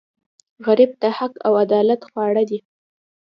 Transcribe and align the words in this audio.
غریب 0.65 0.91
ته 1.01 1.07
حق 1.17 1.33
او 1.45 1.53
عدل 1.61 1.87
خواږه 2.07 2.43
دي 2.49 2.59